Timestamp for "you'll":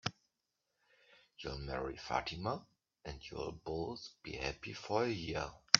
1.37-1.59, 3.29-3.51